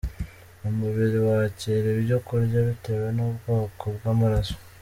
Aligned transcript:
Umubiri 0.69 1.17
wakira 1.27 1.87
ibyo 1.99 2.17
kurya 2.27 2.59
bitewe 2.67 3.07
n’ubwoko 3.15 3.83
bw’amaraso 3.95 4.55